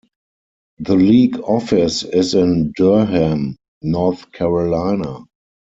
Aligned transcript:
The 0.79 0.95
league 0.95 1.37
office 1.43 2.01
is 2.03 2.33
in 2.33 2.71
Durham, 2.75 3.55
North 3.83 4.31
Carolina. 4.31 5.25